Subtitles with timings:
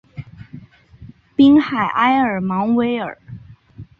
[1.35, 3.15] 滨海埃尔芒维尔。